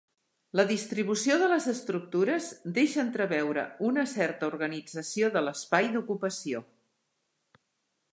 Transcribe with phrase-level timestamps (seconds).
[0.59, 6.63] La distribució de les estructures deixa entreveure una certa organització de l’espai d’ocupació.